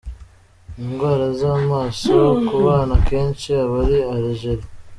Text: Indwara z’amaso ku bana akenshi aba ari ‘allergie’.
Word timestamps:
Indwara 0.83 1.25
z’amaso 1.39 2.13
ku 2.47 2.55
bana 2.65 2.93
akenshi 2.99 3.49
aba 3.63 3.77
ari 3.85 3.97
‘allergie’. 4.13 4.63